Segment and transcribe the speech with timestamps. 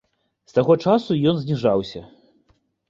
[0.51, 2.07] З таго часу ён зніжаўся.